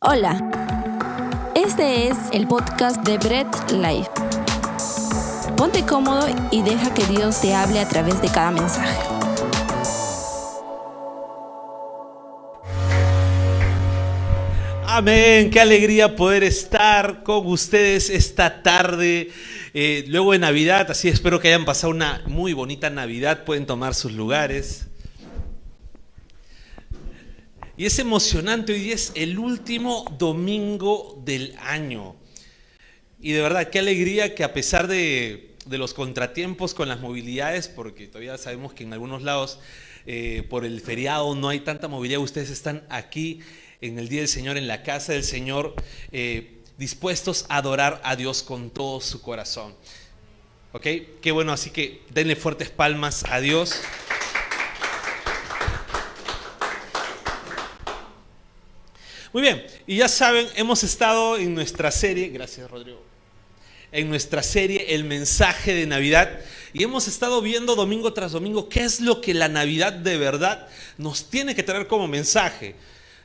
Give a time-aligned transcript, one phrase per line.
[0.00, 0.38] Hola,
[1.56, 4.08] este es el podcast de Bread Life.
[5.56, 8.96] Ponte cómodo y deja que Dios te hable a través de cada mensaje.
[14.86, 19.32] Amén, qué alegría poder estar con ustedes esta tarde,
[19.74, 23.96] eh, luego de Navidad, así espero que hayan pasado una muy bonita Navidad, pueden tomar
[23.96, 24.87] sus lugares.
[27.78, 32.16] Y es emocionante, hoy es el último domingo del año.
[33.20, 38.08] Y de verdad, qué alegría que a pesar de, los contratiempos con las movilidades, porque
[38.08, 39.60] todavía sabemos que en algunos lados
[40.06, 43.42] eh, por el feriado no hay tanta movilidad, ustedes están aquí
[43.80, 45.76] en el Día del Señor, en la casa del Señor,
[46.10, 49.72] eh, dispuestos a adorar a Dios con todo su corazón.
[50.72, 50.86] ¿Ok?
[51.22, 53.80] Qué bueno, así que denle fuertes palmas a Dios.
[59.30, 63.02] Muy bien, y ya saben, hemos estado en nuestra serie, gracias Rodrigo,
[63.92, 66.40] en nuestra serie El mensaje de Navidad
[66.72, 70.66] y hemos estado viendo domingo tras domingo qué es lo que la Navidad de verdad
[70.96, 72.74] nos tiene que traer como mensaje.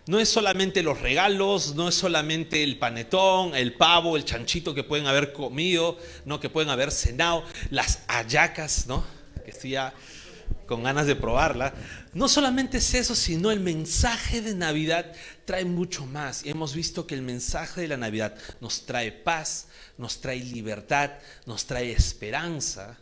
[0.05, 4.83] No es solamente los regalos, no es solamente el panetón, el pavo, el chanchito que
[4.83, 9.05] pueden haber comido, no que pueden haber cenado, las ayacas, ¿no?
[9.45, 9.93] Que estoy ya
[10.73, 11.71] con ganas de probarla.
[12.15, 15.13] No solamente es eso, sino el mensaje de Navidad
[15.45, 16.43] trae mucho más.
[16.43, 19.67] Y hemos visto que el mensaje de la Navidad nos trae paz,
[19.99, 21.11] nos trae libertad,
[21.45, 22.97] nos trae esperanza.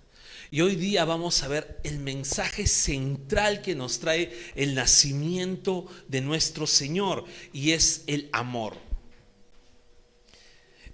[0.50, 6.20] Y hoy día vamos a ver el mensaje central que nos trae el nacimiento de
[6.20, 8.76] nuestro Señor y es el amor.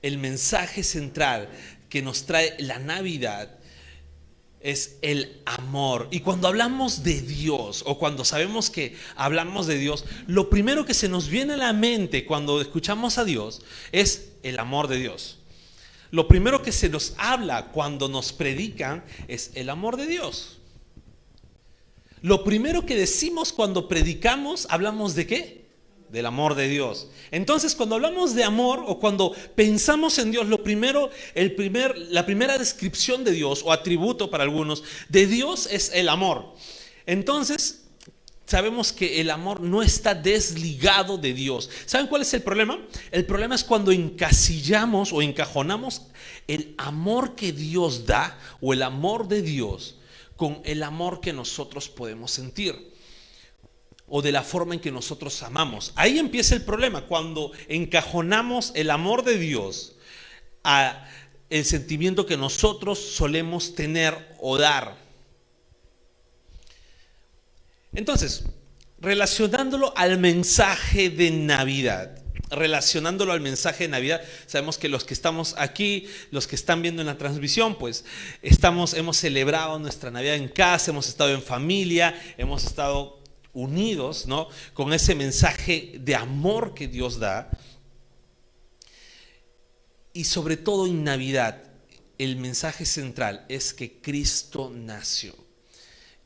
[0.03, 1.49] El mensaje central
[1.89, 3.56] que nos trae la Navidad
[4.67, 6.09] es el amor.
[6.11, 10.93] Y cuando hablamos de Dios o cuando sabemos que hablamos de Dios, lo primero que
[10.93, 13.61] se nos viene a la mente cuando escuchamos a Dios
[13.93, 15.39] es el amor de Dios.
[16.11, 20.57] Lo primero que se nos habla cuando nos predican es el amor de Dios.
[22.21, 25.66] Lo primero que decimos cuando predicamos, hablamos de qué?
[26.09, 27.07] Del amor de Dios.
[27.31, 32.25] Entonces, cuando hablamos de amor o cuando pensamos en Dios, lo primero, el primer, la
[32.25, 36.53] primera descripción de Dios o atributo para algunos de Dios es el amor.
[37.05, 37.83] Entonces,
[38.45, 41.69] sabemos que el amor no está desligado de Dios.
[41.85, 42.79] ¿Saben cuál es el problema?
[43.11, 46.03] El problema es cuando encasillamos o encajonamos
[46.47, 49.95] el amor que Dios da o el amor de Dios
[50.37, 52.96] con el amor que nosotros podemos sentir
[54.07, 55.91] o de la forma en que nosotros amamos.
[55.95, 59.95] Ahí empieza el problema, cuando encajonamos el amor de Dios
[60.63, 61.05] a
[61.49, 64.97] el sentimiento que nosotros solemos tener o dar.
[67.93, 68.43] Entonces,
[68.99, 75.55] relacionándolo al mensaje de Navidad, relacionándolo al mensaje de Navidad, sabemos que los que estamos
[75.57, 78.05] aquí, los que están viendo en la transmisión, pues
[78.41, 83.16] estamos hemos celebrado nuestra Navidad en casa, hemos estado en familia, hemos estado
[83.57, 84.47] unidos, ¿no?
[84.75, 87.49] Con ese mensaje de amor que Dios da.
[90.13, 91.63] Y sobre todo en Navidad,
[92.19, 95.33] el mensaje central es que Cristo nació.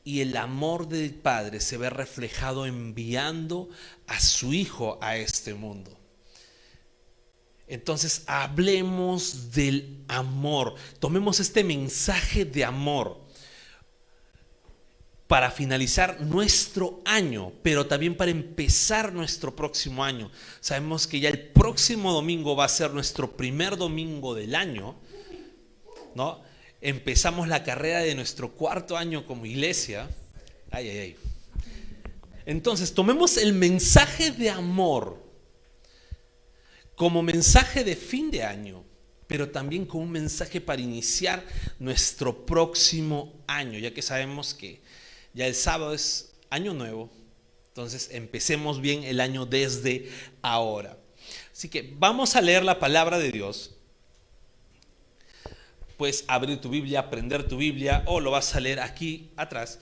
[0.04, 3.70] Y el amor del Padre se ve reflejado enviando
[4.06, 5.96] a su Hijo a este mundo.
[7.66, 10.74] Entonces hablemos del amor.
[10.98, 13.21] Tomemos este mensaje de amor
[15.32, 20.30] para finalizar nuestro año, pero también para empezar nuestro próximo año.
[20.60, 24.94] Sabemos que ya el próximo domingo va a ser nuestro primer domingo del año,
[26.14, 26.42] ¿no?
[26.82, 30.10] Empezamos la carrera de nuestro cuarto año como iglesia.
[30.70, 31.16] Ay, ay, ay.
[32.44, 35.18] Entonces, tomemos el mensaje de amor
[36.94, 38.84] como mensaje de fin de año,
[39.28, 41.42] pero también como un mensaje para iniciar
[41.78, 44.82] nuestro próximo año, ya que sabemos que
[45.34, 47.10] ya el sábado es año nuevo,
[47.68, 50.10] entonces empecemos bien el año desde
[50.42, 50.98] ahora.
[51.52, 53.70] Así que vamos a leer la palabra de Dios.
[55.96, 59.78] Puedes abrir tu Biblia, aprender tu Biblia o lo vas a leer aquí atrás.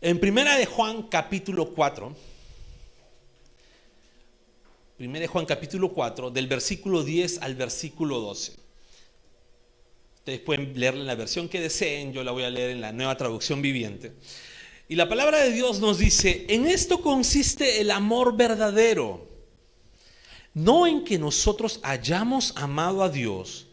[0.00, 2.16] En Primera de Juan capítulo 4.
[4.96, 8.54] Primera de Juan capítulo 4, del versículo 10 al versículo 12.
[10.16, 12.92] Ustedes pueden leerla en la versión que deseen, yo la voy a leer en la
[12.92, 14.12] nueva traducción viviente.
[14.88, 19.26] Y la palabra de Dios nos dice, en esto consiste el amor verdadero,
[20.54, 23.66] no en que nosotros hayamos amado a Dios,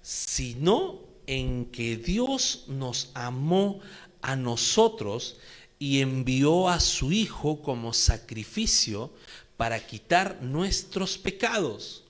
[0.00, 3.80] sino en que Dios nos amó
[4.22, 5.36] a nosotros
[5.78, 9.10] y envió a su Hijo como sacrificio
[9.58, 12.02] para quitar nuestros pecados.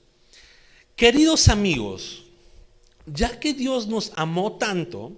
[0.95, 2.25] Queridos amigos,
[3.07, 5.13] ya que Dios nos amó tanto,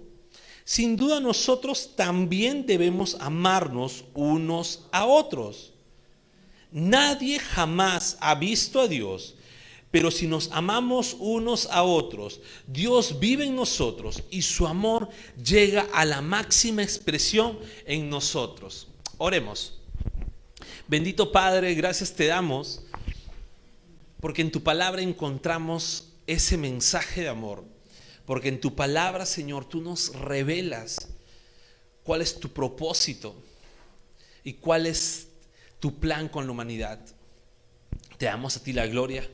[0.63, 5.73] sin duda nosotros también debemos amarnos unos a otros.
[6.71, 9.35] Nadie jamás ha visto a Dios,
[9.91, 15.09] pero si nos amamos unos a otros, Dios vive en nosotros y su amor
[15.43, 18.87] llega a la máxima expresión en nosotros.
[19.17, 19.73] Oremos.
[20.87, 22.83] Bendito Padre, gracias te damos
[24.19, 27.63] porque en tu palabra encontramos ese mensaje de amor.
[28.29, 31.07] Porque en tu palabra, Señor, tú nos revelas
[32.03, 33.35] cuál es tu propósito
[34.43, 35.29] y cuál es
[35.79, 36.99] tu plan con la humanidad.
[38.19, 39.27] Te damos a ti la gloria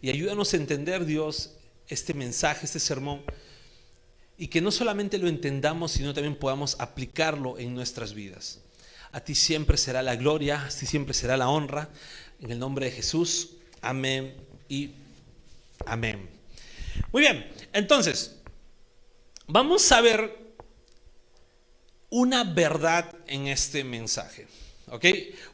[0.00, 1.52] y ayúdanos a entender, Dios,
[1.86, 3.22] este mensaje, este sermón,
[4.36, 8.60] y que no solamente lo entendamos, sino también podamos aplicarlo en nuestras vidas.
[9.12, 11.90] A ti siempre será la gloria, a ti siempre será la honra.
[12.40, 13.50] En el nombre de Jesús,
[13.80, 14.34] amén
[14.68, 14.96] y
[15.86, 16.28] amén.
[17.12, 18.36] Muy bien, entonces,
[19.46, 20.42] vamos a ver
[22.10, 24.46] una verdad en este mensaje.
[24.88, 25.06] ¿Ok?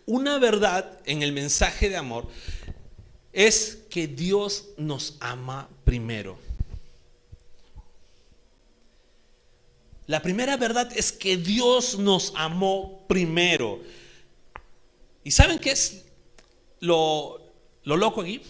[0.06, 2.26] Una verdad en el mensaje de amor
[3.32, 6.38] es que Dios nos ama primero.
[10.08, 13.80] La primera verdad es que Dios nos amó primero.
[15.22, 16.02] ¿Y saben qué es
[16.80, 17.40] lo,
[17.84, 18.42] lo loco aquí?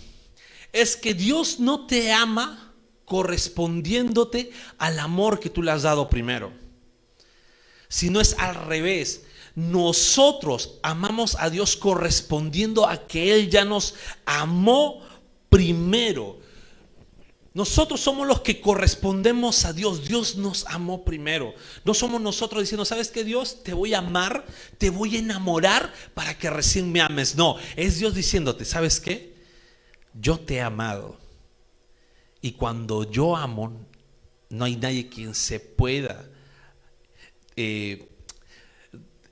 [0.73, 2.68] Es que Dios no te ama
[3.09, 6.53] correspondiéndote al amor que tú le has dado primero,
[7.89, 9.23] sino es al revés
[9.59, 15.03] nosotros amamos a Dios correspondiendo a que Él ya nos amó
[15.51, 16.39] primero.
[17.55, 20.07] Nosotros somos los que correspondemos a Dios.
[20.07, 21.55] Dios nos amó primero.
[21.85, 23.65] No somos nosotros diciendo, ¿sabes qué Dios?
[23.65, 24.47] Te voy a amar,
[24.79, 27.35] te voy a enamorar para que recién me ames.
[27.35, 29.35] No, es Dios diciéndote, ¿sabes qué?
[30.15, 31.19] Yo te he amado.
[32.41, 33.87] Y cuando yo amo,
[34.51, 36.29] no hay nadie quien se pueda
[37.57, 38.09] eh,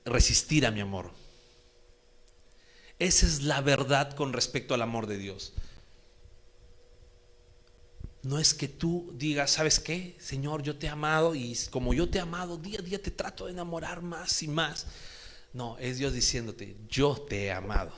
[0.05, 1.11] resistir a mi amor.
[2.99, 5.53] Esa es la verdad con respecto al amor de Dios.
[8.23, 10.17] No es que tú digas, ¿sabes qué?
[10.19, 13.11] Señor, yo te he amado y como yo te he amado, día a día te
[13.11, 14.87] trato de enamorar más y más.
[15.53, 17.93] No, es Dios diciéndote, yo te he amado.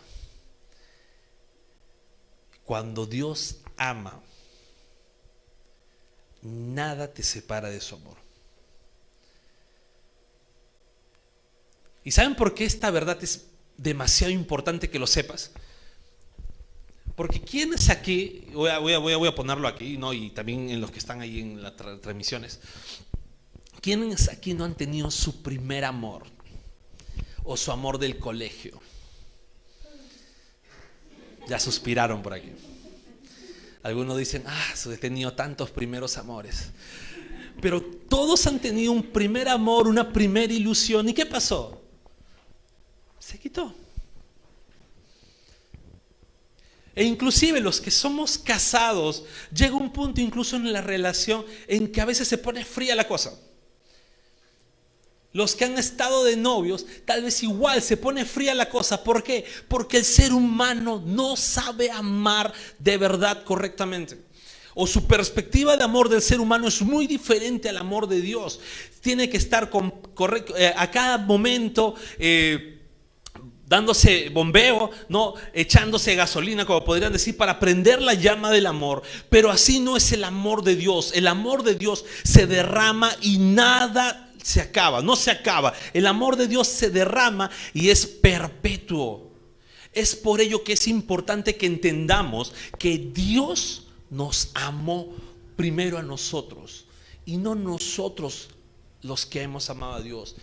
[2.64, 4.22] Cuando Dios ama,
[6.42, 8.18] nada te separa de su amor.
[12.04, 13.48] ¿Y saben por qué esta verdad es
[13.78, 15.52] demasiado importante que lo sepas?
[17.16, 20.14] Porque ¿quiénes aquí, voy a, voy a, ponerlo aquí, ¿no?
[20.14, 22.62] y también en los que están ahí en las transmisiones,
[23.82, 26.24] ¿quiénes aquí no han tenido su primer amor
[27.44, 28.80] o su amor del colegio?
[31.50, 32.52] Ya suspiraron por aquí.
[33.90, 36.72] Algunos dicen, ah, he tenido tantos primeros amores.
[37.62, 41.10] Pero todos han tenido un primer amor, una primera ilusión.
[41.10, 41.80] ¿Y qué pasó?
[43.30, 43.76] se quitó.
[46.96, 52.02] E inclusive los que somos casados, llega un punto incluso en la relación en que
[52.02, 53.40] a veces se pone fría la cosa.
[55.31, 59.04] Los que han estado de novios, tal vez igual se pone fría la cosa.
[59.04, 59.46] ¿Por qué?
[59.68, 64.18] Porque el ser humano no sabe amar de verdad correctamente.
[64.74, 68.59] O su perspectiva de amor del ser humano es muy diferente al amor de Dios.
[69.02, 71.95] Tiene que estar con, correcto, eh, a cada momento.
[72.18, 72.78] Eh,
[73.68, 79.04] dándose bombeo, no echándose gasolina, como podrían decir, para prender la llama del amor.
[79.30, 81.12] Pero así no es el amor de Dios.
[81.14, 85.74] El amor de Dios se derrama y nada se acaba, no se acaba.
[85.94, 89.31] El amor de Dios se derrama y es perpetuo.
[89.94, 95.14] Es por ello que es importante que entendamos que Dios nos amó
[95.56, 96.86] primero a nosotros
[97.26, 98.50] y no nosotros
[99.02, 100.36] los que hemos amado a Dios.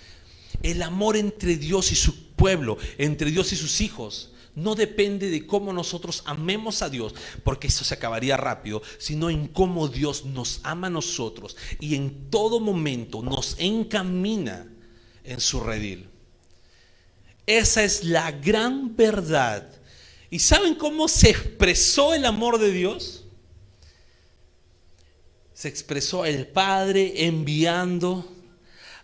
[0.62, 5.46] El amor entre Dios y su pueblo, entre Dios y sus hijos, no depende de
[5.46, 10.60] cómo nosotros amemos a Dios, porque eso se acabaría rápido, sino en cómo Dios nos
[10.64, 14.66] ama a nosotros y en todo momento nos encamina
[15.24, 16.08] en su redil.
[17.46, 19.70] Esa es la gran verdad.
[20.30, 23.26] ¿Y saben cómo se expresó el amor de Dios?
[25.52, 28.26] Se expresó el Padre enviando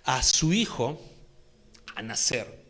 [0.04, 0.98] a su Hijo
[1.94, 2.61] a nacer.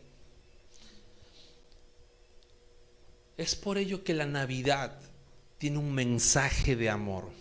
[3.37, 4.99] Es por ello que la Navidad
[5.57, 7.31] tiene un mensaje de amor.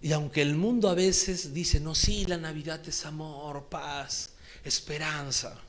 [0.00, 4.30] Y aunque el mundo a veces dice, no, sí, la Navidad es amor, paz,
[4.64, 5.60] esperanza.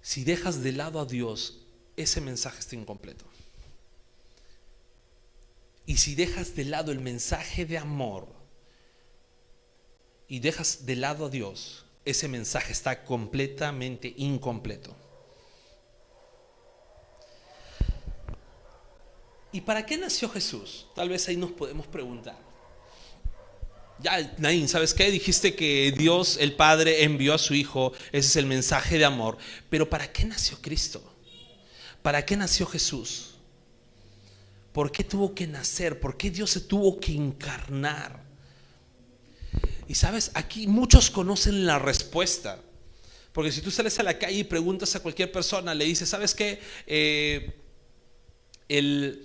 [0.00, 3.26] si dejas de lado a Dios, ese mensaje está incompleto.
[5.84, 8.28] Y si dejas de lado el mensaje de amor
[10.26, 14.96] y dejas de lado a Dios, ese mensaje está completamente incompleto.
[19.52, 20.86] ¿Y para qué nació Jesús?
[20.94, 22.36] Tal vez ahí nos podemos preguntar.
[24.00, 25.10] Ya, Naín, ¿sabes qué?
[25.10, 27.92] Dijiste que Dios, el Padre, envió a su Hijo.
[28.12, 29.38] Ese es el mensaje de amor.
[29.68, 31.02] Pero ¿para qué nació Cristo?
[32.02, 33.34] ¿Para qué nació Jesús?
[34.72, 35.98] ¿Por qué tuvo que nacer?
[35.98, 38.27] ¿Por qué Dios se tuvo que encarnar?
[39.88, 42.60] Y sabes, aquí muchos conocen la respuesta.
[43.32, 46.34] Porque si tú sales a la calle y preguntas a cualquier persona, le dices, ¿sabes
[46.34, 46.60] qué?
[46.86, 47.54] Eh,
[48.68, 49.22] el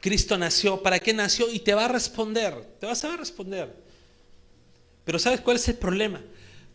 [0.00, 1.52] Cristo nació, ¿para qué nació?
[1.52, 3.74] Y te va a responder, te va a saber responder.
[5.04, 6.22] Pero ¿sabes cuál es el problema?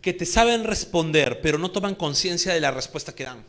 [0.02, 3.44] Que te saben responder, pero no toman conciencia de la respuesta que dan.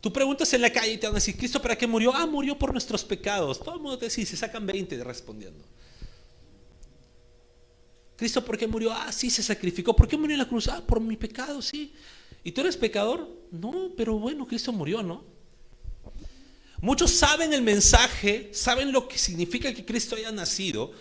[0.00, 2.12] Tú preguntas en la calle y te van a decir, ¿Cristo para qué murió?
[2.12, 3.60] Ah, murió por nuestros pecados.
[3.60, 5.64] Todo el mundo te dice, se sacan 20 respondiendo.
[8.22, 8.92] ¿Cristo por qué murió?
[8.92, 9.96] Ah, sí, se sacrificó.
[9.96, 10.68] ¿Por qué murió en la cruz?
[10.68, 11.92] Ah, por mi pecado, sí.
[12.44, 13.28] ¿Y tú eres pecador?
[13.50, 15.24] No, pero bueno, Cristo murió, ¿no?
[16.80, 20.92] Muchos saben el mensaje, saben lo que significa que Cristo haya nacido,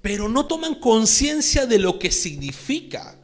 [0.00, 3.18] pero no toman conciencia de lo que significa.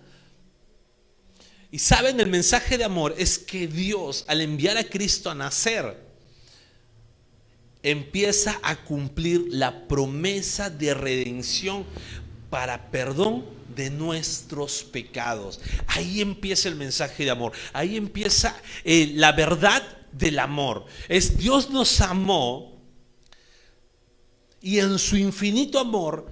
[1.71, 5.97] Y saben el mensaje de amor es que Dios al enviar a Cristo a nacer,
[7.85, 11.85] empieza a cumplir la promesa de redención
[12.55, 13.45] para perdón
[13.75, 15.61] de nuestros pecados.
[15.89, 17.51] Ahí empieza el mensaje de amor.
[17.73, 19.83] Ahí empieza eh, la verdad
[20.13, 20.87] del amor.
[21.09, 22.81] Es Dios nos amó
[24.61, 26.31] y en su infinito amor,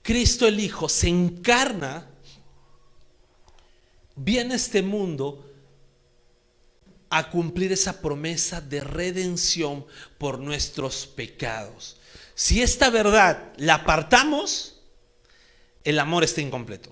[0.00, 2.06] Cristo el Hijo se encarna,
[4.14, 5.44] viene a este mundo
[7.08, 9.84] a cumplir esa promesa de redención
[10.18, 11.96] por nuestros pecados.
[12.36, 14.76] Si esta verdad la apartamos,
[15.84, 16.90] el amor está incompleto.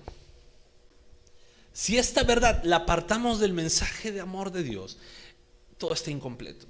[1.73, 4.97] Si esta verdad la apartamos del mensaje de amor de Dios,
[5.77, 6.67] todo está incompleto.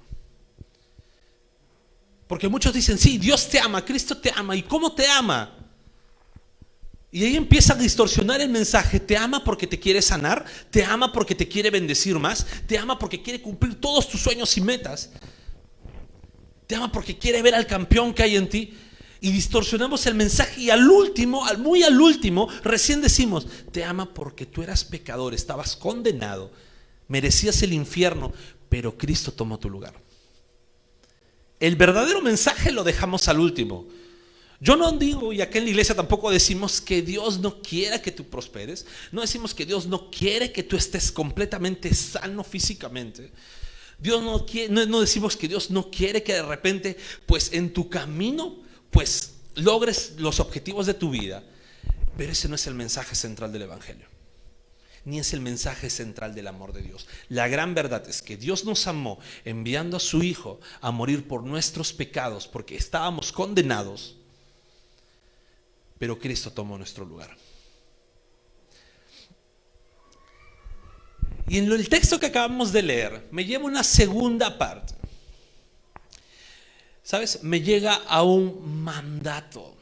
[2.26, 4.54] Porque muchos dicen, sí, Dios te ama, Cristo te ama.
[4.54, 5.56] ¿Y cómo te ama?
[7.10, 9.00] Y ahí empieza a distorsionar el mensaje.
[9.00, 12.98] Te ama porque te quiere sanar, te ama porque te quiere bendecir más, te ama
[12.98, 15.10] porque quiere cumplir todos tus sueños y metas.
[16.68, 18.78] Te ama porque quiere ver al campeón que hay en ti.
[19.20, 24.14] Y distorsionamos el mensaje y al último, al muy al último, recién decimos, te ama
[24.14, 26.50] porque tú eras pecador, estabas condenado,
[27.08, 28.32] merecías el infierno,
[28.68, 29.94] pero Cristo tomó tu lugar.
[31.58, 33.86] El verdadero mensaje lo dejamos al último.
[34.60, 38.12] Yo no digo, y acá en la iglesia tampoco decimos que Dios no quiera que
[38.12, 43.32] tú prosperes, no decimos que Dios no quiere que tú estés completamente sano físicamente.
[43.98, 46.96] Dios no, quiere, no, decimos que Dios no quiere que de repente,
[47.26, 48.58] pues en tu camino,
[48.90, 51.42] pues logres los objetivos de tu vida.
[52.16, 54.06] Pero ese no es el mensaje central del Evangelio
[55.04, 57.06] ni es el mensaje central del amor de Dios.
[57.28, 61.42] La gran verdad es que Dios nos amó enviando a su Hijo a morir por
[61.42, 64.16] nuestros pecados porque estábamos condenados,
[65.98, 67.36] pero Cristo tomó nuestro lugar.
[71.48, 74.94] Y en el texto que acabamos de leer me lleva una segunda parte.
[77.10, 77.42] ¿Sabes?
[77.42, 79.74] Me llega a un mandato.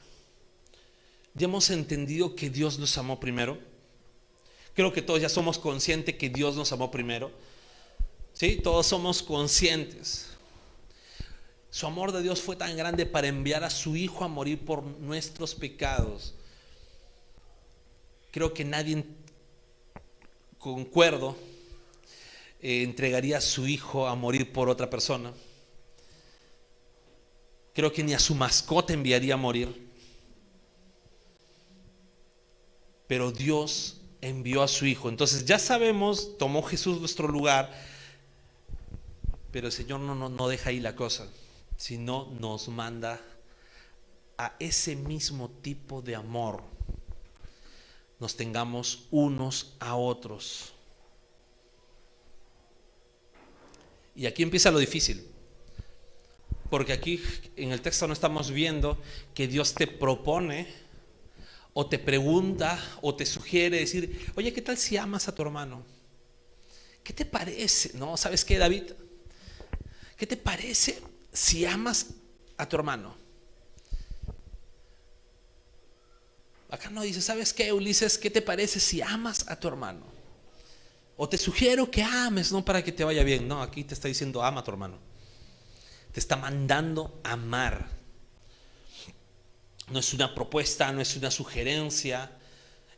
[1.35, 3.59] Ya hemos entendido que Dios nos amó primero
[4.73, 7.31] Creo que todos ya somos conscientes que Dios nos amó primero.
[8.33, 8.61] ¿Sí?
[8.63, 10.29] Todos somos conscientes.
[11.69, 14.83] Su amor de Dios fue tan grande para enviar a su Hijo a morir por
[14.85, 16.35] nuestros pecados.
[18.31, 19.05] Creo que nadie,
[20.59, 21.37] concuerdo,
[22.63, 25.33] eh, entregaría a su Hijo a morir por otra persona.
[27.79, 29.89] Creo que ni a su mascota enviaría a morir.
[33.07, 35.09] Pero Dios envió a su Hijo.
[35.09, 37.73] Entonces ya sabemos, tomó Jesús nuestro lugar,
[39.53, 41.29] pero el Señor no, no, no deja ahí la cosa,
[41.77, 43.21] sino nos manda
[44.39, 46.65] a ese mismo tipo de amor,
[48.19, 50.73] nos tengamos unos a otros.
[54.17, 55.38] Y aquí empieza lo difícil.
[56.71, 57.23] Porque aquí
[57.57, 59.01] en el texto no estamos viendo
[59.35, 60.69] que Dios te propone
[61.73, 65.85] o te pregunta o te sugiere decir, oye, ¿qué tal si amas a tu hermano?
[67.03, 67.97] ¿Qué te parece?
[67.97, 68.85] No, ¿sabes qué, David?
[70.17, 71.01] ¿Qué te parece
[71.33, 72.09] si amas
[72.57, 73.15] a tu hermano?
[76.71, 78.19] Acá no dice, ¿sabes qué, Ulises?
[78.19, 80.05] ¿Qué te parece si amas a tu hermano?
[81.17, 83.49] O te sugiero que ames, no para que te vaya bien.
[83.49, 85.08] No, aquí te está diciendo ama a tu hermano.
[86.13, 87.89] Te está mandando amar.
[89.91, 92.31] No es una propuesta, no es una sugerencia.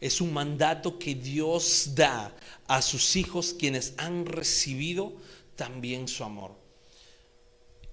[0.01, 2.35] Es un mandato que Dios da
[2.67, 5.13] a sus hijos quienes han recibido
[5.57, 6.57] también su amor.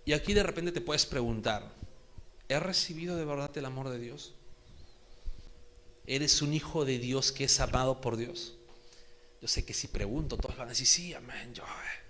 [0.06, 1.70] Y aquí de repente te puedes preguntar,
[2.48, 4.36] ¿he recibido de verdad el amor de Dios?
[6.06, 8.56] ¿Eres un hijo de Dios que es amado por Dios?
[9.42, 11.64] Yo sé que si pregunto, todos van a decir, sí, amén, yo.
[11.64, 12.07] Eh".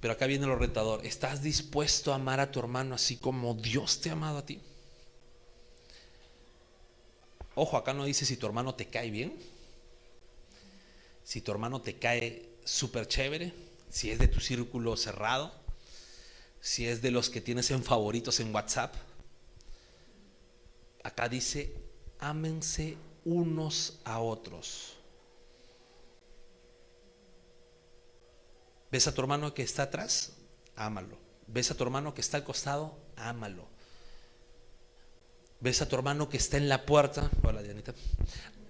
[0.00, 1.04] Pero acá viene lo retador.
[1.04, 4.60] ¿Estás dispuesto a amar a tu hermano así como Dios te ha amado a ti?
[7.54, 9.36] Ojo, acá no dice si tu hermano te cae bien,
[11.24, 13.52] si tu hermano te cae súper chévere,
[13.90, 15.52] si es de tu círculo cerrado,
[16.60, 18.94] si es de los que tienes en favoritos en WhatsApp.
[21.02, 21.74] Acá dice,
[22.18, 24.99] ámense unos a otros.
[28.90, 30.32] ¿Ves a tu hermano que está atrás?
[30.76, 31.18] Ámalo.
[31.46, 32.98] ¿Ves a tu hermano que está al costado?
[33.16, 33.68] Ámalo.
[35.60, 37.30] ¿Ves a tu hermano que está en la puerta?
[37.42, 37.94] Hola, Dianita.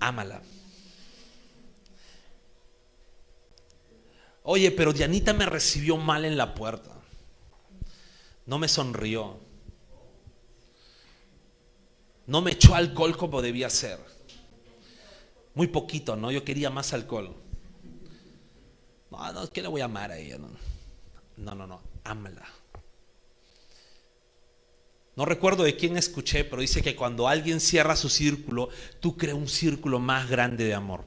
[0.00, 0.42] Ámala.
[4.42, 6.90] Oye, pero Dianita me recibió mal en la puerta.
[8.46, 9.38] No me sonrió.
[12.26, 13.98] No me echó alcohol como debía ser.
[15.54, 16.30] Muy poquito, ¿no?
[16.30, 17.36] Yo quería más alcohol.
[19.10, 20.38] No, no, ¿qué le voy a amar a ella?
[20.38, 20.48] No,
[21.36, 22.46] no, no, no ámala.
[25.16, 28.68] No recuerdo de quién escuché, pero dice que cuando alguien cierra su círculo,
[29.00, 31.04] tú creas un círculo más grande de amor.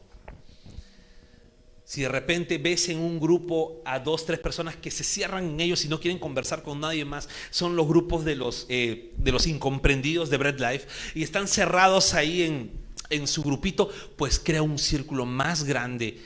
[1.86, 5.60] Si de repente ves en un grupo a dos, tres personas que se cierran en
[5.60, 9.31] ellos y no quieren conversar con nadie más, son los grupos de los, eh, de
[9.31, 12.72] los incomprendidos de Bread Life y están cerrados ahí en,
[13.10, 16.19] en su grupito, pues crea un círculo más grande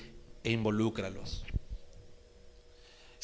[0.43, 1.46] e involúcralos.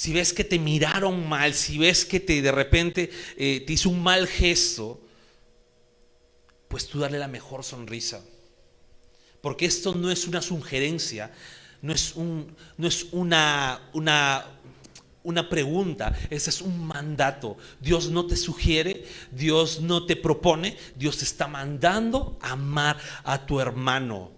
[0.04, 3.90] Si ves que te miraron mal, si ves que te de repente eh, te hizo
[3.90, 5.00] un mal gesto,
[6.68, 8.22] pues tú darle la mejor sonrisa.
[9.40, 11.32] Porque esto no es una sugerencia,
[11.82, 14.46] no es, un, no es una, una,
[15.24, 17.56] una pregunta, ese es un mandato.
[17.80, 24.33] Dios no te sugiere, Dios no te propone, Dios está mandando amar a tu hermano.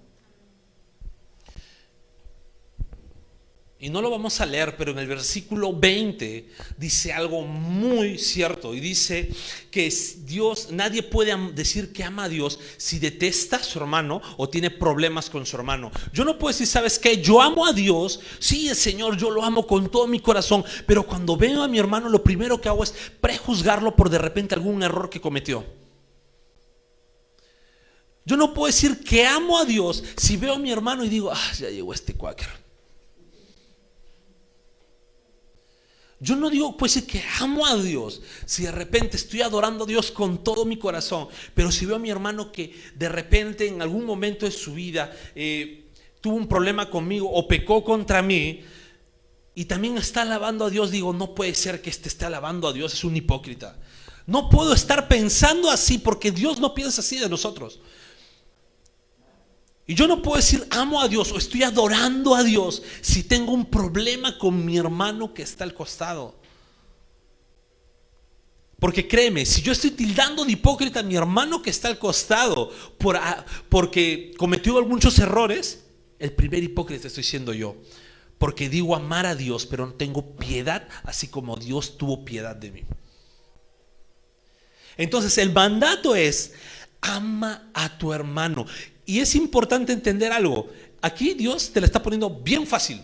[3.78, 8.74] Y no lo vamos a leer, pero en el versículo 20 dice algo muy cierto.
[8.74, 9.30] Y dice
[9.70, 14.48] que Dios, nadie puede decir que ama a Dios si detesta a su hermano o
[14.48, 15.92] tiene problemas con su hermano.
[16.14, 17.22] Yo no puedo decir, ¿sabes qué?
[17.22, 18.22] Yo amo a Dios.
[18.40, 20.64] Sí, el Señor, yo lo amo con todo mi corazón.
[20.88, 24.56] Pero cuando veo a mi hermano, lo primero que hago es prejuzgarlo por de repente
[24.56, 25.66] algún error que cometió.
[28.24, 31.30] Yo no puedo decir que amo a Dios si veo a mi hermano y digo,
[31.32, 32.65] ah, ya llegó este cuáquer.
[36.20, 40.12] Yo no digo pues que amo a Dios si de repente estoy adorando a Dios
[40.12, 44.06] con todo mi corazón, pero si veo a mi hermano que de repente en algún
[44.06, 45.86] momento de su vida eh,
[46.22, 48.62] tuvo un problema conmigo o pecó contra mí
[49.56, 52.74] y también está alabando a Dios, digo, no puede ser que este esté alabando a
[52.74, 53.78] Dios, es un hipócrita.
[54.26, 57.80] No puedo estar pensando así porque Dios no piensa así de nosotros.
[59.88, 63.52] Y yo no puedo decir amo a Dios o estoy adorando a Dios si tengo
[63.52, 66.36] un problema con mi hermano que está al costado.
[68.80, 72.72] Porque créeme, si yo estoy tildando de hipócrita a mi hermano que está al costado
[72.98, 73.20] por,
[73.70, 75.86] porque cometió muchos errores,
[76.20, 77.78] el primer hipócrita estoy siendo yo.
[78.38, 82.72] Porque digo amar a Dios, pero no tengo piedad, así como Dios tuvo piedad de
[82.72, 82.84] mí.
[84.98, 86.54] Entonces el mandato es,
[87.02, 88.66] ama a tu hermano.
[89.06, 90.70] Y es importante entender algo.
[91.02, 93.02] Aquí Dios te lo está poniendo bien fácil.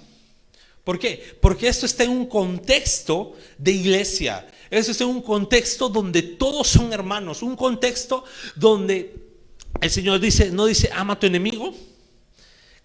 [0.83, 1.37] ¿Por qué?
[1.39, 4.47] Porque esto está en un contexto de iglesia.
[4.69, 7.43] Esto está en un contexto donde todos son hermanos.
[7.43, 8.23] Un contexto
[8.55, 9.15] donde
[9.79, 11.73] el Señor dice, no dice ama a tu enemigo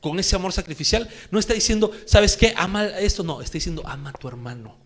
[0.00, 1.08] con ese amor sacrificial.
[1.30, 2.52] No está diciendo, ¿sabes qué?
[2.56, 3.22] Ama esto.
[3.22, 4.76] No, está diciendo ama a tu hermano.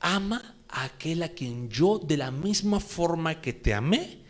[0.00, 4.21] Ama a aquel a quien yo de la misma forma que te amé,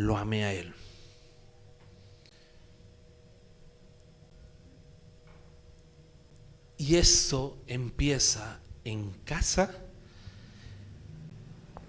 [0.00, 0.74] lo amé a Él.
[6.78, 9.74] Y eso empieza en casa,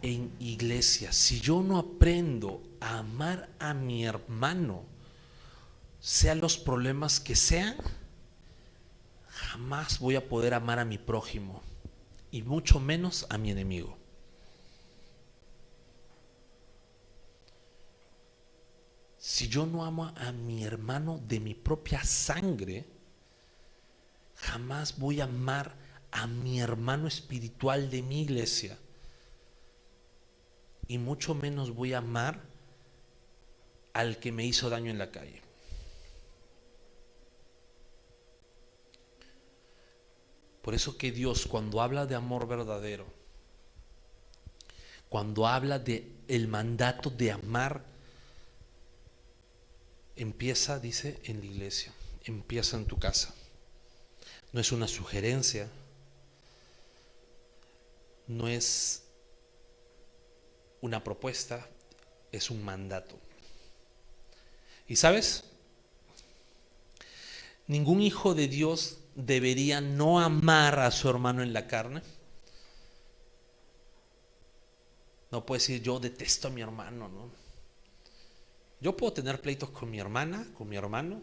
[0.02, 1.14] en iglesia.
[1.14, 4.84] Si yo no aprendo a amar a mi hermano,
[6.02, 7.78] sean los problemas que sean,
[9.28, 11.62] jamás voy a poder amar a mi prójimo
[12.30, 14.01] y mucho menos a mi enemigo.
[19.22, 22.88] Si yo no amo a mi hermano de mi propia sangre,
[24.34, 25.76] jamás voy a amar
[26.10, 28.80] a mi hermano espiritual de mi iglesia.
[30.88, 32.42] Y mucho menos voy a amar
[33.94, 35.40] al que me hizo daño en la calle.
[40.64, 43.06] Por eso que Dios cuando habla de amor verdadero,
[45.10, 47.91] cuando habla de el mandato de amar,
[50.22, 51.94] empieza, dice, en la iglesia,
[52.26, 53.34] empieza en tu casa.
[54.52, 55.70] No es una sugerencia,
[58.28, 59.04] no es
[60.82, 61.68] una propuesta,
[62.32, 63.18] es un mandato.
[64.88, 65.46] ¿Y sabes?
[67.68, 72.02] Ningún hijo de Dios debería no amar a su hermano en la carne.
[75.32, 77.41] No puede decir yo detesto a mi hermano, ¿no?
[78.82, 81.22] Yo puedo tener pleitos con mi hermana, con mi hermano.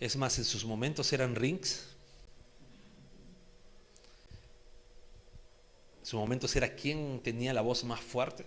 [0.00, 1.86] Es más, en sus momentos eran rings.
[6.00, 8.44] En sus momentos era quien tenía la voz más fuerte.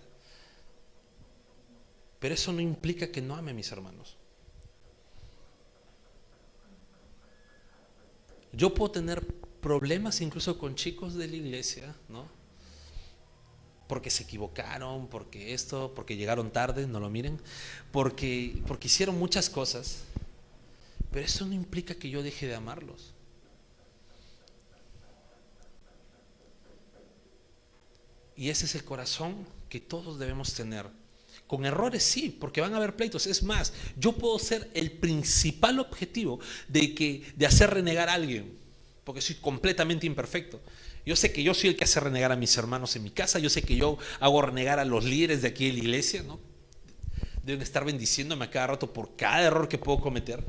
[2.18, 4.18] Pero eso no implica que no ame a mis hermanos.
[8.52, 9.26] Yo puedo tener
[9.62, 12.39] problemas incluso con chicos de la iglesia, ¿no?
[13.90, 17.40] Porque se equivocaron, porque esto, porque llegaron tarde, no lo miren,
[17.90, 20.04] porque, porque hicieron muchas cosas.
[21.10, 23.14] Pero eso no implica que yo deje de amarlos.
[28.36, 30.86] Y ese es el corazón que todos debemos tener.
[31.48, 33.26] Con errores sí, porque van a haber pleitos.
[33.26, 38.56] Es más, yo puedo ser el principal objetivo de, que, de hacer renegar a alguien,
[39.02, 40.60] porque soy completamente imperfecto.
[41.06, 43.38] Yo sé que yo soy el que hace renegar a mis hermanos en mi casa,
[43.38, 46.38] yo sé que yo hago renegar a los líderes de aquí en la iglesia, ¿no?
[47.42, 50.44] Deben estar bendiciéndome a cada rato por cada error que puedo cometer.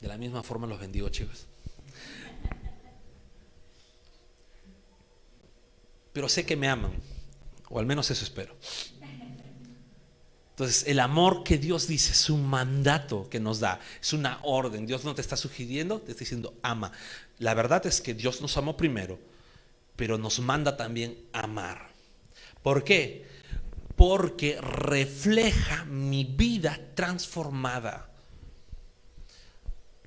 [0.00, 1.46] De la misma forma los bendigo, chicos.
[6.12, 6.92] Pero sé que me aman,
[7.68, 8.54] o al menos eso espero.
[10.50, 14.86] Entonces, el amor que Dios dice es un mandato que nos da, es una orden.
[14.86, 16.92] Dios no te está sugiriendo, te está diciendo ama.
[17.42, 19.18] La verdad es que Dios nos amó primero,
[19.96, 21.88] pero nos manda también amar.
[22.62, 23.26] ¿Por qué?
[23.96, 28.08] Porque refleja mi vida transformada.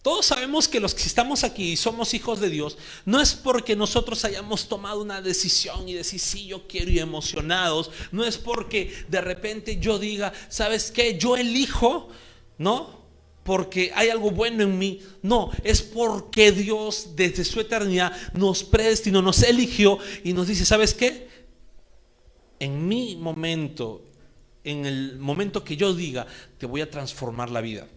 [0.01, 3.75] Todos sabemos que los que estamos aquí y somos hijos de Dios, no es porque
[3.75, 8.95] nosotros hayamos tomado una decisión y decir, sí, yo quiero y emocionados, no es porque
[9.09, 11.17] de repente yo diga, ¿sabes qué?
[11.17, 12.07] Yo elijo,
[12.57, 13.04] ¿no?
[13.45, 15.03] Porque hay algo bueno en mí.
[15.21, 20.95] No, es porque Dios desde su eternidad nos predestinó, nos eligió y nos dice, ¿sabes
[20.95, 21.27] qué?
[22.59, 24.03] En mi momento,
[24.63, 26.25] en el momento que yo diga,
[26.57, 27.87] te voy a transformar la vida.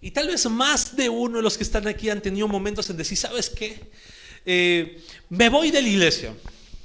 [0.00, 2.96] Y tal vez más de uno de los que están aquí han tenido momentos en
[2.96, 3.88] decir, ¿sabes qué?
[4.44, 6.34] Eh, me voy de la iglesia,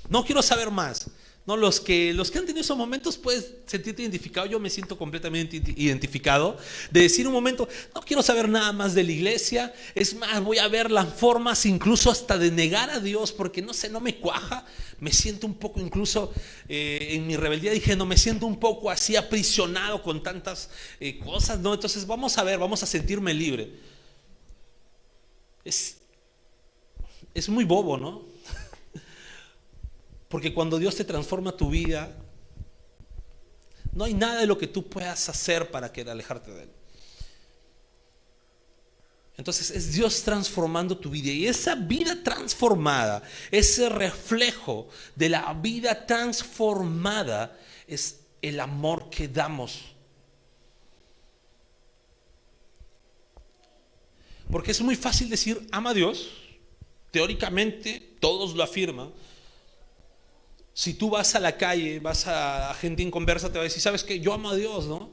[0.08, 1.10] no quiero saber más.
[1.50, 4.46] No, los que, los que han tenido esos momentos puedes sentirte identificado.
[4.46, 6.56] Yo me siento completamente identificado
[6.92, 9.74] de decir un momento, no quiero saber nada más de la iglesia.
[9.96, 13.74] Es más, voy a ver las formas incluso hasta de negar a Dios porque no
[13.74, 14.64] sé, no me cuaja.
[15.00, 16.32] Me siento un poco incluso
[16.68, 21.18] eh, en mi rebeldía dije, no, me siento un poco así aprisionado con tantas eh,
[21.18, 21.58] cosas.
[21.58, 23.72] No, entonces vamos a ver, vamos a sentirme libre.
[25.66, 25.98] Es,
[27.34, 28.29] es muy bobo, ¿no?
[30.30, 32.16] Porque cuando Dios te transforma tu vida,
[33.92, 36.70] no hay nada de lo que tú puedas hacer para que alejarte de Él.
[39.40, 46.06] Entonces es Dios transformando tu vida y esa vida transformada, ese reflejo de la vida
[46.06, 49.80] transformada es el amor que damos.
[54.52, 56.30] Porque es muy fácil decir, ama a Dios,
[57.12, 59.12] teóricamente todos lo afirman,
[60.80, 63.82] si tú vas a la calle, vas a, gente en conversa, te va a decir,
[63.82, 64.22] ¿sabes qué?
[64.22, 65.10] Yo amo a Dios, ¿no?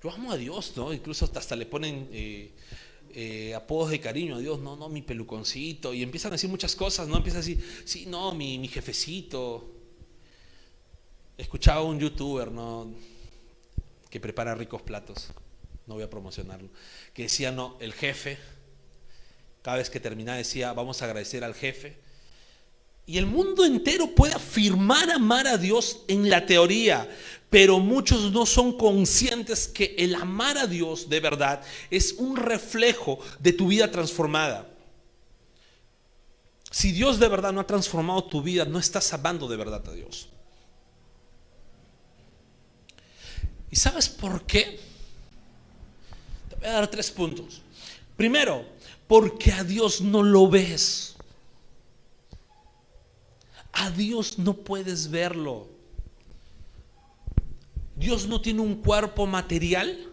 [0.00, 0.92] Yo amo a Dios, ¿no?
[0.92, 2.52] Incluso hasta, le ponen eh,
[3.12, 6.76] eh, apodos de cariño a Dios, no, no, mi peluconcito, y empiezan a decir muchas
[6.76, 7.16] cosas, ¿no?
[7.16, 9.68] Empiezan a decir, sí, no, mi, mi jefecito.
[11.36, 12.94] Escuchaba un youtuber, ¿no?
[14.08, 15.32] Que prepara ricos platos,
[15.88, 16.68] no voy a promocionarlo,
[17.12, 18.38] que decía, no, el jefe,
[19.62, 22.08] cada vez que terminaba decía, vamos a agradecer al jefe
[23.06, 27.08] y el mundo entero puede afirmar amar a Dios en la teoría,
[27.48, 33.18] pero muchos no son conscientes que el amar a Dios de verdad es un reflejo
[33.40, 34.68] de tu vida transformada.
[36.70, 39.92] Si Dios de verdad no ha transformado tu vida, no estás amando de verdad a
[39.92, 40.28] Dios.
[43.70, 44.78] ¿Y sabes por qué?
[46.48, 47.62] Te voy a dar tres puntos.
[48.16, 48.64] Primero,
[49.08, 51.16] porque a Dios no lo ves.
[53.72, 55.68] A Dios no puedes verlo.
[57.96, 60.08] Dios no tiene un cuerpo material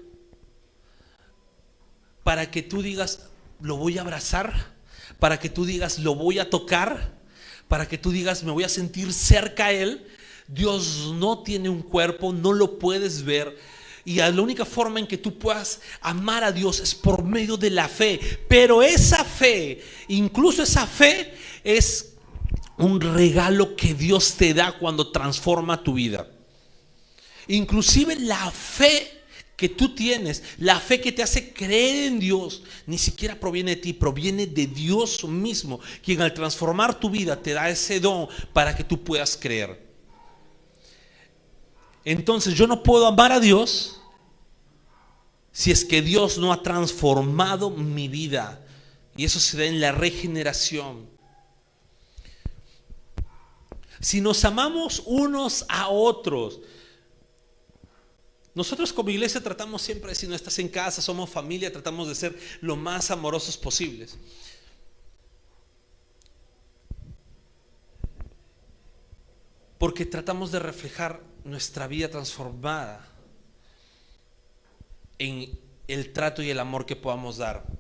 [2.24, 3.30] para que tú digas,
[3.62, 4.74] lo voy a abrazar,
[5.20, 7.18] para que tú digas, lo voy a tocar,
[7.70, 10.06] para que tú digas, me voy a sentir cerca a Él.
[10.48, 13.58] Dios no tiene un cuerpo, no lo puedes ver.
[14.04, 17.70] Y la única forma en que tú puedas amar a Dios es por medio de
[17.70, 18.20] la fe.
[18.48, 22.14] Pero esa fe, incluso esa fe, es
[22.78, 26.28] un regalo que Dios te da cuando transforma tu vida.
[27.48, 29.18] Inclusive la fe
[29.56, 33.82] que tú tienes, la fe que te hace creer en Dios, ni siquiera proviene de
[33.82, 38.76] ti, proviene de Dios mismo, quien al transformar tu vida te da ese don para
[38.76, 39.88] que tú puedas creer.
[42.06, 44.00] Entonces yo no puedo amar a Dios
[45.52, 48.64] si es que Dios no ha transformado mi vida.
[49.16, 51.17] Y eso se da en la regeneración.
[54.00, 56.60] Si nos amamos unos a otros,
[58.58, 62.40] nosotros como iglesia tratamos siempre, si no estás en casa, somos familia, tratamos de ser
[62.62, 64.18] lo más amorosos posibles.
[69.78, 73.08] Porque tratamos de reflejar nuestra vida transformada
[75.20, 77.77] en el trato y el amor que podamos dar.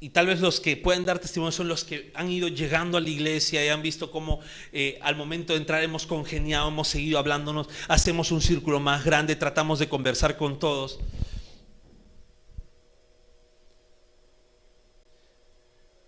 [0.00, 3.00] Y tal vez los que pueden dar testimonio son los que han ido llegando a
[3.00, 4.40] la iglesia y han visto cómo
[4.72, 9.36] eh, al momento de entrar hemos congeniado, hemos seguido hablándonos, hacemos un círculo más grande,
[9.36, 10.98] tratamos de conversar con todos.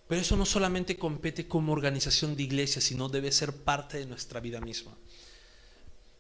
[0.09, 4.41] Pero eso no solamente compete como organización de iglesia, sino debe ser parte de nuestra
[4.41, 4.97] vida misma.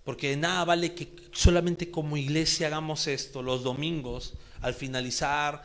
[0.04, 5.64] Porque de nada vale que solamente como iglesia hagamos esto los domingos, al finalizar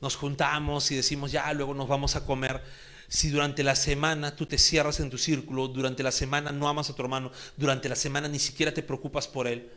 [0.00, 2.62] nos juntamos y decimos, ya, luego nos vamos a comer.
[3.08, 6.90] Si durante la semana tú te cierras en tu círculo, durante la semana no amas
[6.90, 9.70] a tu hermano, durante la semana ni siquiera te preocupas por él,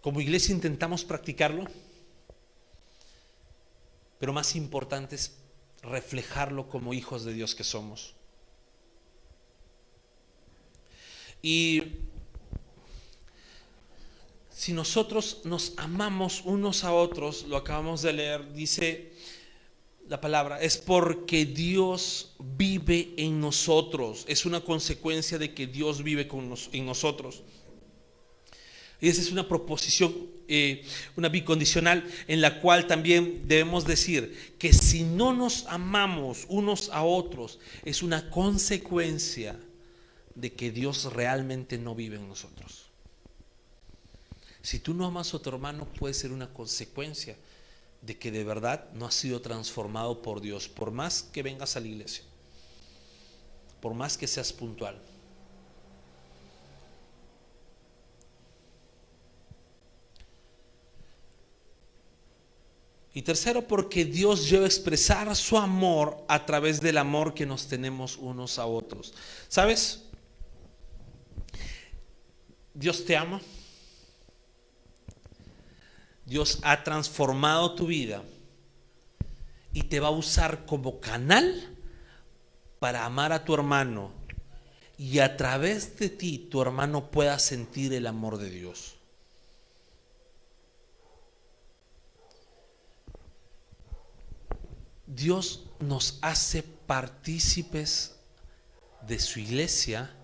[0.00, 1.64] Como iglesia intentamos practicarlo,
[4.18, 5.36] pero más importante es
[5.82, 8.14] reflejarlo como hijos de Dios que somos.
[11.42, 11.82] Y
[14.60, 19.10] si nosotros nos amamos unos a otros, lo acabamos de leer, dice
[20.06, 24.26] la palabra, es porque Dios vive en nosotros.
[24.28, 27.42] Es una consecuencia de que Dios vive con en nosotros.
[29.00, 30.14] Y esa es una proposición,
[30.46, 30.84] eh,
[31.16, 37.02] una bicondicional, en la cual también debemos decir que si no nos amamos unos a
[37.02, 39.58] otros, es una consecuencia
[40.34, 42.79] de que Dios realmente no vive en nosotros.
[44.62, 47.36] Si tú no amas a tu hermano, puede ser una consecuencia
[48.02, 51.80] de que de verdad no has sido transformado por Dios, por más que vengas a
[51.80, 52.24] la iglesia,
[53.80, 55.00] por más que seas puntual.
[63.12, 67.66] Y tercero, porque Dios lleva a expresar su amor a través del amor que nos
[67.66, 69.12] tenemos unos a otros.
[69.48, 70.04] ¿Sabes?
[72.72, 73.40] Dios te ama.
[76.30, 78.22] Dios ha transformado tu vida
[79.72, 81.76] y te va a usar como canal
[82.78, 84.12] para amar a tu hermano
[84.96, 88.94] y a través de ti tu hermano pueda sentir el amor de Dios.
[95.08, 98.14] Dios nos hace partícipes
[99.04, 100.14] de su iglesia,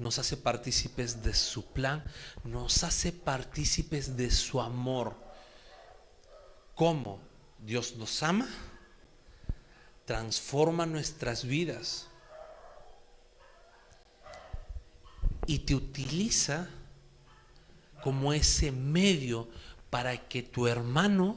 [0.00, 2.02] nos hace partícipes de su plan,
[2.42, 5.22] nos hace partícipes de su amor
[6.74, 7.20] cómo
[7.58, 8.48] Dios nos ama,
[10.04, 12.08] transforma nuestras vidas
[15.46, 16.68] y te utiliza
[18.02, 19.48] como ese medio
[19.90, 21.36] para que tu hermano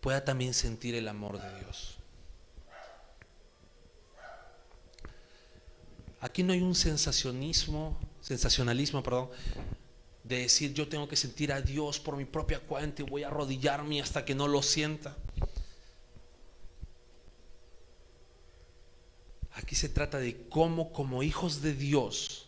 [0.00, 1.98] pueda también sentir el amor de Dios.
[6.20, 9.30] Aquí no hay un sensacionismo, sensacionalismo, perdón,
[10.28, 13.28] de decir yo tengo que sentir a Dios por mi propia cuenta y voy a
[13.28, 15.16] arrodillarme hasta que no lo sienta.
[19.52, 22.46] Aquí se trata de cómo como hijos de Dios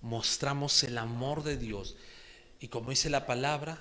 [0.00, 1.96] mostramos el amor de Dios
[2.60, 3.80] y como dice la palabra,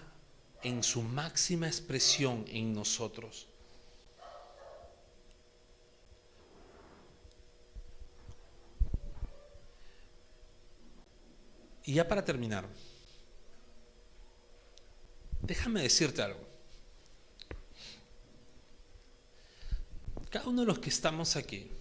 [0.64, 3.48] en su máxima expresión en nosotros.
[11.86, 12.68] Y ya para terminar,
[15.46, 16.40] déjame decirte algo.
[20.30, 21.72] Cada uno de los que estamos aquí,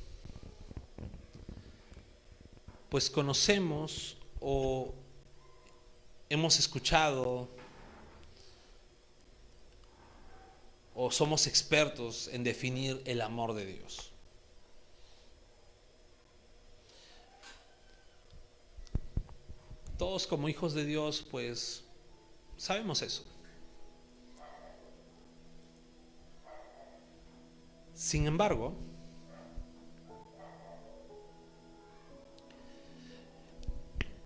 [2.88, 4.94] pues conocemos o
[6.28, 7.48] hemos escuchado
[10.94, 14.12] o somos expertos en definir el amor de Dios.
[19.98, 21.82] Todos como hijos de Dios, pues
[22.56, 23.33] sabemos eso.
[27.94, 28.74] Sin embargo,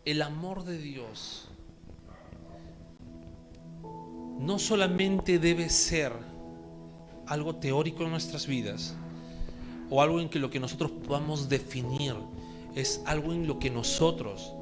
[0.07, 1.49] el amor de Dios
[4.39, 6.13] no solamente debe ser
[7.27, 8.97] algo teórico en nuestras vidas
[9.91, 12.15] o algo en que lo que nosotros podamos definir,
[12.75, 14.55] es algo en lo que nosotros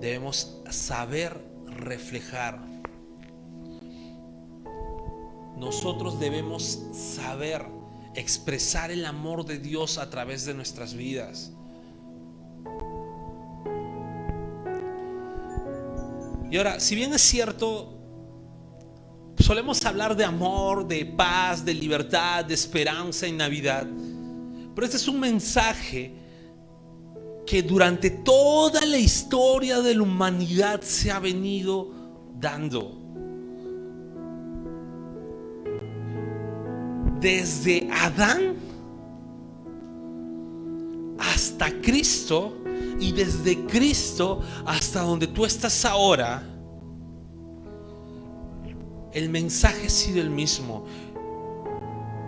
[0.00, 2.60] debemos saber reflejar.
[5.56, 7.79] Nosotros debemos saber
[8.14, 11.52] expresar el amor de Dios a través de nuestras vidas.
[16.50, 17.96] Y ahora, si bien es cierto,
[19.38, 23.86] solemos hablar de amor, de paz, de libertad, de esperanza en Navidad,
[24.74, 26.12] pero este es un mensaje
[27.46, 31.90] que durante toda la historia de la humanidad se ha venido
[32.38, 33.09] dando.
[37.20, 38.56] Desde Adán
[41.18, 42.56] hasta Cristo
[42.98, 46.42] y desde Cristo hasta donde tú estás ahora,
[49.12, 50.86] el mensaje ha sido el mismo.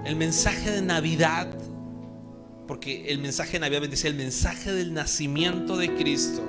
[0.05, 1.49] El mensaje de Navidad
[2.67, 6.43] porque el mensaje de Navidad dice, el mensaje del nacimiento de Cristo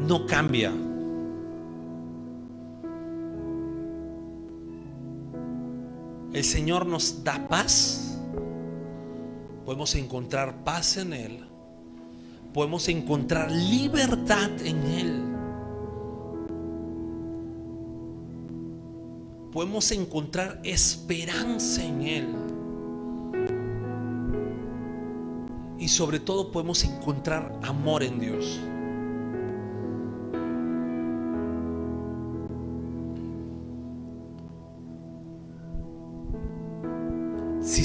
[0.00, 0.72] no cambia.
[6.32, 8.18] El Señor nos da paz.
[9.64, 11.44] Podemos encontrar paz en Él.
[12.52, 15.22] Podemos encontrar libertad en Él.
[19.52, 22.48] Podemos encontrar esperanza en Él.
[25.78, 28.60] y sobre todo podemos encontrar amor en Dios.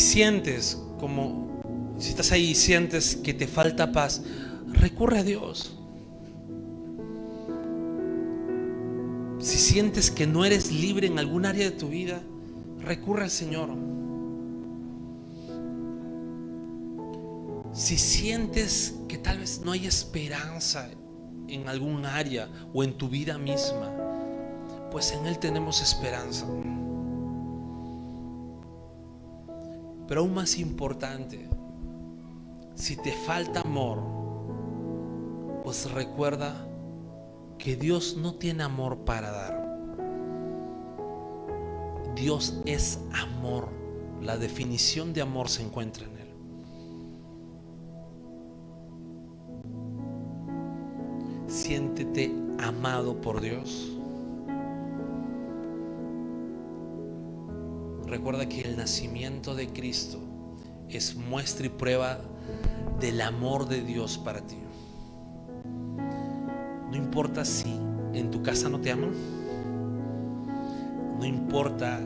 [0.03, 1.61] Sientes como,
[1.97, 4.21] si estás ahí y sientes que te falta paz,
[4.67, 5.77] recurre a Dios.
[9.39, 12.21] Si sientes que no eres libre en algún área de tu vida,
[12.79, 13.69] recurre al Señor.
[17.73, 20.89] Si sientes que tal vez no hay esperanza
[21.47, 23.91] en algún área o en tu vida misma,
[24.91, 26.45] pues en Él tenemos esperanza.
[30.13, 31.49] Pero aún más importante,
[32.75, 33.99] si te falta amor,
[35.63, 36.67] pues recuerda
[37.57, 39.65] que Dios no tiene amor para dar.
[42.15, 43.69] Dios es amor.
[44.21, 46.23] La definición de amor se encuentra en Él.
[51.47, 53.92] siéntete amado por Dios.
[58.13, 60.19] Recuerda que el nacimiento de Cristo
[60.87, 62.19] es muestra y prueba
[62.99, 64.57] del amor de Dios para ti.
[66.91, 67.75] No importa si
[68.13, 69.13] en tu casa no te aman.
[71.17, 72.01] No importa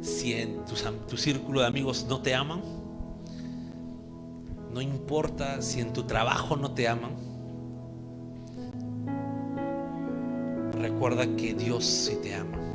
[0.00, 2.60] si en tu, círculo de amigos no te aman.
[4.74, 7.12] No importa si en tu trabajo no te aman
[10.72, 12.71] recuerda que Dios sí te ama.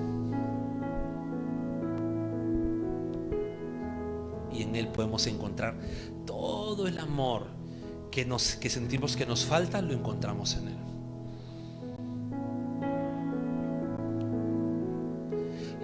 [4.77, 5.75] Él podemos encontrar
[6.25, 7.47] todo el amor
[8.11, 10.77] que, nos, que sentimos que nos falta, lo encontramos en Él.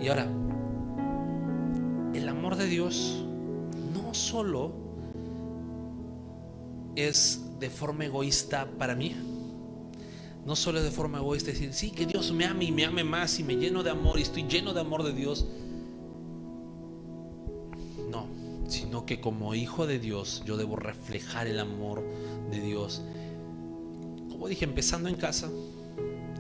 [0.02, 0.28] Y ahora,
[2.14, 3.24] el amor de Dios
[3.94, 4.74] no solo
[6.96, 9.16] es de forma egoísta para mí,
[10.46, 13.39] no solo de forma egoísta decir, sí, que Dios me ame y me ame más
[13.39, 15.48] y me lleno de amor y estoy lleno de amor de Dios.
[19.06, 22.04] Que como hijo de Dios yo debo reflejar el amor
[22.51, 23.04] de Dios.
[24.30, 25.49] Como dije, empezando en casa,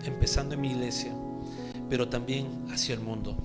[0.05, 1.13] empezando en mi iglesia,
[1.89, 3.37] pero también hacia el mundo.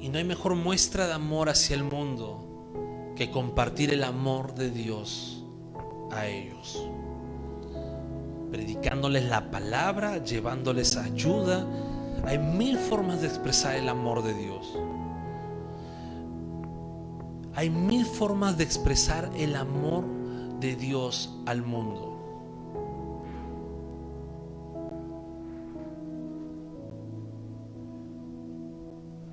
[0.00, 4.70] Y no hay mejor muestra de amor hacia el mundo que compartir el amor de
[4.70, 5.44] Dios
[6.10, 6.88] a ellos.
[8.50, 11.66] Predicándoles la palabra, llevándoles ayuda.
[12.24, 14.78] Hay mil formas de expresar el amor de Dios.
[17.54, 20.04] Hay mil formas de expresar el amor
[20.60, 22.10] de Dios al mundo.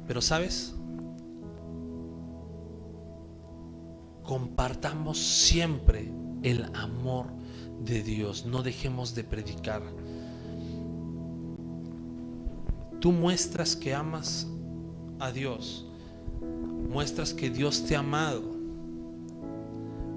[0.08, 0.74] Pero sabes,
[4.24, 6.12] compartamos siempre
[6.44, 7.28] el amor
[7.84, 9.84] de Dios, no dejemos de predicar.
[13.00, 14.48] Tú muestras que amas
[15.20, 15.86] a Dios,
[16.90, 18.56] muestras que Dios te ha amado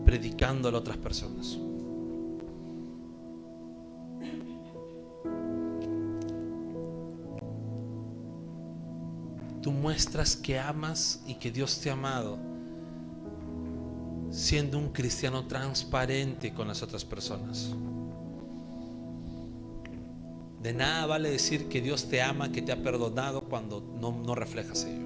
[0.05, 1.59] predicando a otras personas.
[9.63, 12.39] Tú muestras que amas y que Dios te ha amado
[14.31, 17.75] siendo un cristiano transparente con las otras personas.
[20.71, 24.37] De nada vale decir que Dios te ama, que te ha perdonado cuando no, no
[24.37, 25.05] reflejas ello.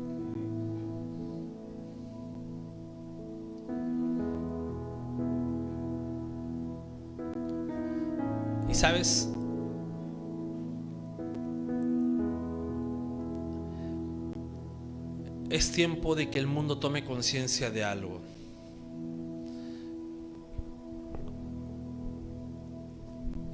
[8.68, 9.32] Y sabes,
[15.48, 18.20] es tiempo de que el mundo tome conciencia de algo.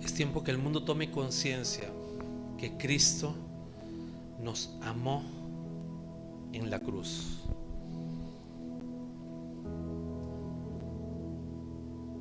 [0.03, 1.99] Es tiempo que el mundo tome conciencia
[2.61, 3.35] que Cristo
[4.39, 5.25] nos amó
[6.53, 7.39] en la cruz.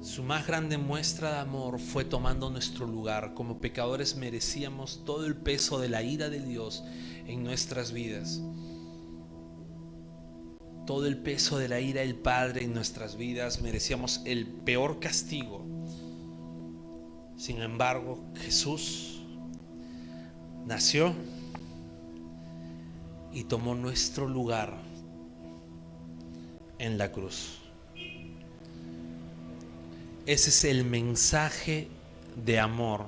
[0.02, 3.34] Su más grande muestra de amor fue tomando nuestro lugar.
[3.34, 6.86] Como pecadores merecíamos todo el peso de la ira de Dios
[7.28, 8.42] en nuestras vidas
[10.86, 15.64] todo el peso de la ira del Padre en nuestras vidas, merecíamos el peor castigo.
[17.38, 19.18] Sin embargo, Jesús
[20.70, 21.15] nació
[23.34, 24.78] y tomó nuestro lugar
[26.78, 27.57] en la cruz.
[30.28, 31.88] Ese es el mensaje
[32.36, 33.07] de amor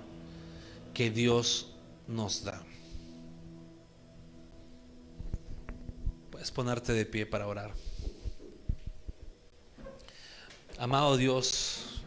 [0.95, 1.75] que Dios
[2.07, 2.63] nos da.
[6.31, 7.71] Puedes ponerte de pie para orar.
[10.79, 12.01] Amado Dios,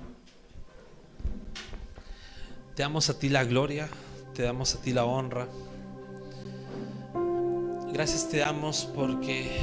[2.75, 3.89] te damos a ti la gloria,
[4.35, 5.47] te damos a ti la honra.
[7.93, 9.61] Gracias te damos porque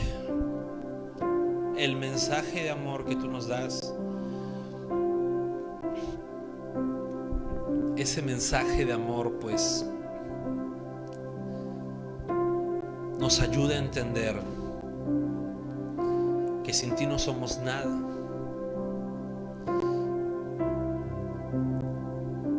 [1.78, 3.94] el mensaje de amor que tú nos das,
[7.98, 9.86] ese mensaje de amor pues
[13.20, 14.42] nos ayuda a entender
[16.64, 18.00] que sin ti no somos nada.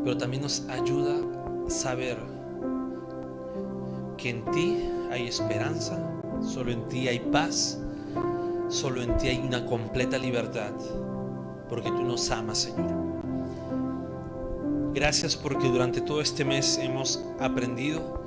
[0.05, 1.32] Pero también nos ayuda
[1.73, 2.19] saber
[4.17, 5.99] que en ti hay esperanza,
[6.41, 7.81] solo en ti hay paz,
[8.69, 10.73] solo en ti hay una completa libertad,
[11.69, 12.93] porque tú nos amas, Señor.
[14.95, 18.23] Gracias porque durante todo este mes hemos aprendido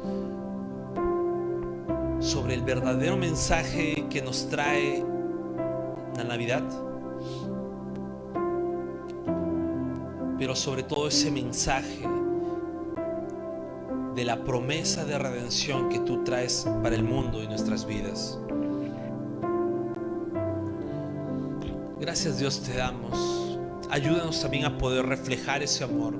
[2.20, 5.06] sobre el verdadero mensaje que nos trae
[6.18, 6.64] la Navidad,
[10.40, 12.15] pero sobre todo ese mensaje
[14.26, 18.40] la promesa de redención que tú traes para el mundo y nuestras vidas.
[22.00, 23.60] Gracias Dios te damos.
[23.92, 26.16] Ayúdanos también a poder reflejar ese amor.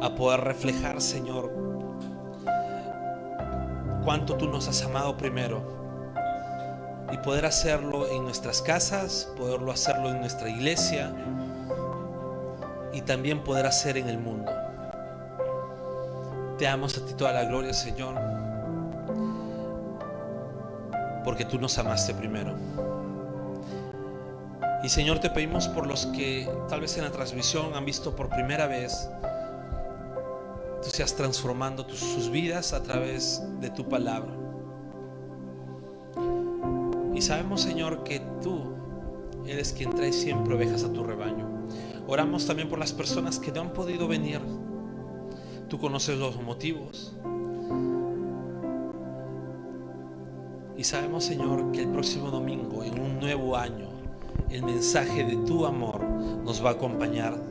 [0.00, 1.52] A poder reflejar, Señor,
[4.04, 5.60] cuánto tú nos has amado primero
[7.12, 11.12] y poder hacerlo en nuestras casas, poderlo hacerlo en nuestra iglesia
[12.92, 14.61] y también poder hacer en el mundo.
[16.62, 18.14] Te damos a ti toda la gloria, Señor,
[21.24, 22.54] porque tú nos amaste primero.
[24.84, 28.28] Y Señor, te pedimos por los que tal vez en la transmisión han visto por
[28.28, 29.10] primera vez,
[30.84, 34.42] tú seas transformando sus vidas a través de tu palabra
[37.22, 38.74] sabemos, Señor, que tú
[39.46, 41.48] eres quien trae siempre ovejas a tu rebaño.
[42.06, 44.40] Oramos también por las personas que no han podido venir.
[45.72, 47.14] Tú conoces los motivos.
[50.76, 53.88] Y sabemos, Señor, que el próximo domingo, en un nuevo año,
[54.50, 57.42] el mensaje de tu amor nos va a acompañar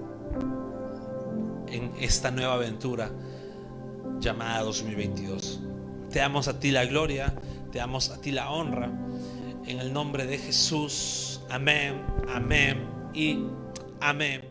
[1.66, 3.10] en esta nueva aventura
[4.20, 5.60] llamada 2022.
[6.12, 7.34] Te damos a ti la gloria,
[7.72, 8.92] te damos a ti la honra.
[9.66, 11.42] En el nombre de Jesús.
[11.50, 12.00] Amén,
[12.30, 13.40] amén y
[14.00, 14.51] amén.